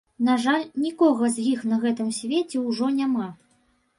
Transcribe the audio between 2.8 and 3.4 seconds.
няма.